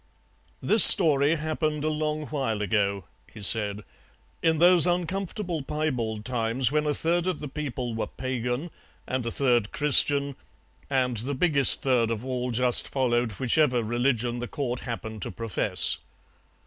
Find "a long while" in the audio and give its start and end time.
1.83-2.63